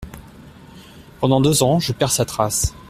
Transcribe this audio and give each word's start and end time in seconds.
Pendant 1.19 1.41
deux 1.41 1.61
ans, 1.61 1.77
je 1.79 1.93
perds 1.93 2.09
sa 2.09 2.25
trace. 2.25 2.73